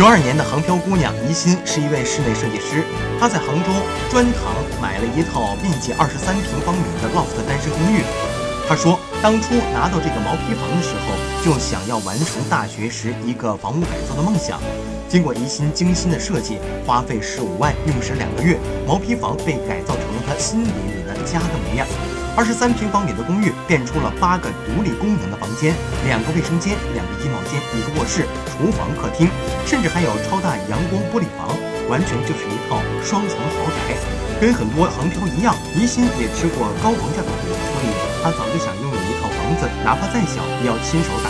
[0.00, 2.82] 九二年的杭漂姑娘宜心是一位室内设计师，
[3.20, 3.68] 她在杭州
[4.08, 8.00] 砖塘买了一套面积二十三平方米的 loft 单身公寓。
[8.66, 14.58] 她说，当初拿到这个毛坯房的时候，就想要完成大学时一个房屋改造的梦想。
[15.06, 16.56] 经过宜心精心的设计，
[16.86, 18.56] 花费十五万，用时两个月，
[18.86, 20.70] 毛坯房被改造成了她心里
[21.06, 21.86] 的家的模样。
[22.40, 25.76] 二十三平方米的公寓变出了八个独立功能的房间，
[26.08, 29.28] 两个卫生间，两个衣帽间，一个卧室、厨房、客厅，
[29.66, 31.52] 甚至还有超大阳光玻璃房，
[31.90, 33.92] 完全就是一套双层豪宅。
[34.40, 37.92] 跟很多横漂一样，倪欣也吃过高房价的苦，所以
[38.24, 41.29] 他早就想拥有一套房子，哪怕再小，也要亲手打。